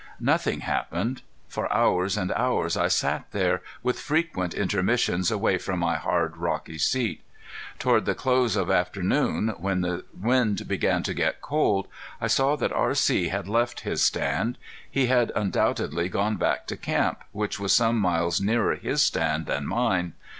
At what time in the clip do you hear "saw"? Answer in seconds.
12.25-12.55